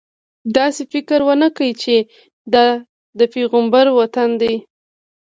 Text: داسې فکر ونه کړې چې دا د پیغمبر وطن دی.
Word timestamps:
داسې 0.57 0.81
فکر 0.93 1.19
ونه 1.27 1.47
کړې 1.55 1.71
چې 1.81 1.95
دا 2.53 2.65
د 3.19 3.21
پیغمبر 3.33 3.85
وطن 3.99 4.29
دی. 4.41 4.55